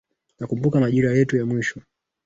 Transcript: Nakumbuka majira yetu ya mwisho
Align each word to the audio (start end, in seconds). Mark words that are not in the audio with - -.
Nakumbuka 0.39 0.79
majira 0.83 1.11
yetu 1.17 1.37
ya 1.37 1.45
mwisho 1.45 1.79